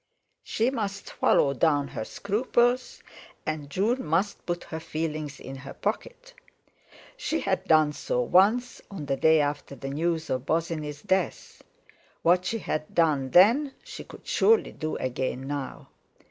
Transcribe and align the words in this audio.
She 0.41 0.71
must 0.71 1.09
swallow 1.09 1.53
down 1.53 1.89
her 1.89 2.05
scruples, 2.05 3.03
and 3.45 3.69
June 3.69 4.03
must 4.03 4.43
put 4.47 4.63
her 4.63 4.79
feelings 4.79 5.39
in 5.39 5.57
her 5.57 5.75
pocket. 5.75 6.33
She 7.15 7.41
had 7.41 7.65
done 7.65 7.93
so 7.93 8.19
once, 8.21 8.81
on 8.89 9.05
the 9.05 9.15
day 9.15 9.41
after 9.41 9.75
the 9.75 9.89
news 9.89 10.31
of 10.31 10.47
Bosinney's 10.47 11.03
death; 11.03 11.61
what 12.23 12.45
she 12.45 12.57
had 12.57 12.95
done 12.95 13.29
then, 13.29 13.75
she 13.83 14.03
could 14.03 14.25
surely 14.25 14.71
do 14.71 14.95
again 14.95 15.45
now. 15.45 15.89